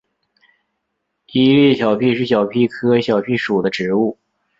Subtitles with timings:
[1.31, 4.17] 伊犁小檗是小檗科小檗属的植物。